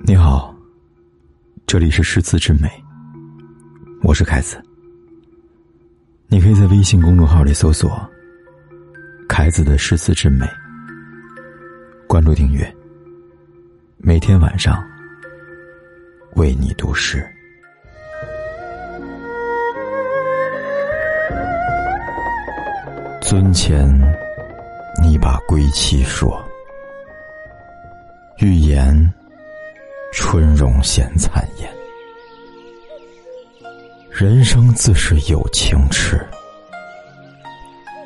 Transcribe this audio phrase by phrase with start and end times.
[0.00, 0.54] 你好，
[1.66, 2.70] 这里是诗词之美，
[4.02, 4.62] 我是凯子。
[6.28, 8.08] 你可以在微信公众号里搜索
[9.28, 10.46] “凯子的诗词之美”，
[12.06, 12.74] 关注订阅，
[13.98, 14.82] 每天晚上
[16.36, 17.26] 为你读诗。
[23.20, 23.86] 尊前，
[25.02, 26.42] 你把归期说，
[28.38, 29.12] 欲言。
[30.12, 31.70] 春容现残颜，
[34.10, 36.26] 人生自是有情痴，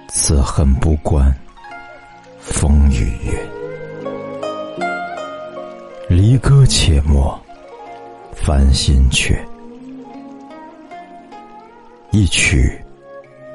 [0.09, 1.34] 此恨不关
[2.38, 3.48] 风与月。
[6.09, 7.41] 离歌且莫
[8.34, 9.43] 烦心却，
[12.10, 12.79] 一曲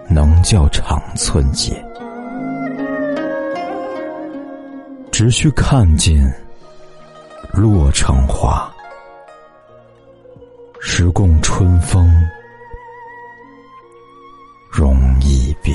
[0.10, 1.84] 能教长寸结。
[5.12, 6.34] 只需看见。
[7.60, 8.72] 洛城花。
[10.80, 12.08] 时共春风
[14.72, 15.74] 容易别。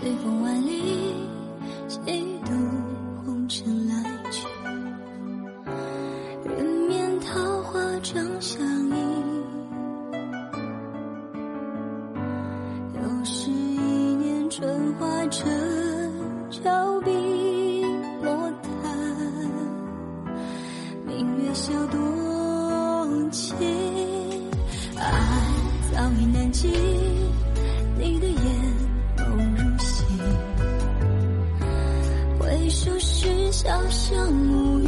[0.00, 1.14] 随风万里
[1.86, 1.98] 几
[2.46, 2.52] 度
[3.22, 4.46] 红尘来去。
[6.48, 8.94] 人面桃花正相依
[12.94, 15.46] 又是一年春花正
[16.50, 17.84] 悄碧
[18.22, 18.96] 落叹
[21.06, 23.54] 明月笑多情
[24.96, 25.12] 爱
[25.92, 26.89] 早已难寄
[32.70, 34.86] 一首诗潇湘无语，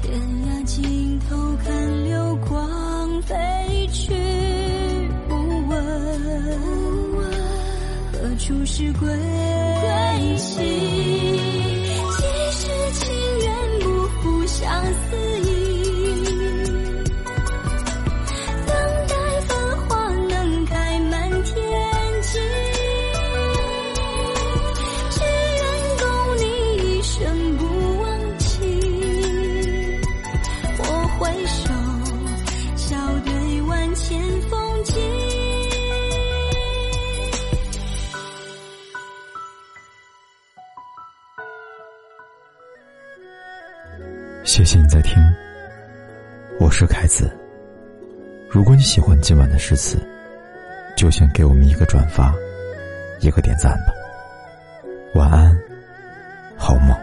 [0.00, 3.34] 天涯尽头看流光飞
[3.92, 4.14] 去。
[5.28, 5.34] 不
[5.66, 5.70] 问
[8.12, 9.08] 何处是归
[10.38, 10.62] 期？
[12.12, 12.22] 几
[12.52, 13.10] 时起
[44.44, 45.22] 谢谢你在听，
[46.58, 47.30] 我是凯子。
[48.50, 49.96] 如果你喜欢今晚的诗词，
[50.96, 52.34] 就请给我们一个转发，
[53.20, 53.94] 一个点赞吧。
[55.14, 55.56] 晚安，
[56.56, 57.01] 好梦。